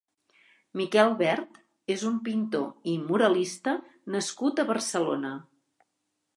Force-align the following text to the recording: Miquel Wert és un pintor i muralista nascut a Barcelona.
Miquel 0.79 1.11
Wert 1.19 1.59
és 1.97 2.07
un 2.09 2.17
pintor 2.29 2.89
i 2.93 2.97
muralista 3.11 3.77
nascut 4.17 4.63
a 4.63 4.69
Barcelona. 4.75 5.35